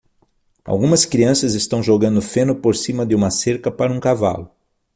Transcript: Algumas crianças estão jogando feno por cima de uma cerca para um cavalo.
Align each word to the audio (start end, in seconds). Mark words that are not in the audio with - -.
Algumas 0.65 1.05
crianças 1.05 1.53
estão 1.53 1.83
jogando 1.83 2.23
feno 2.23 2.55
por 2.55 2.75
cima 2.75 3.05
de 3.05 3.13
uma 3.13 3.29
cerca 3.29 3.69
para 3.69 3.93
um 3.93 3.99
cavalo. 3.99 4.49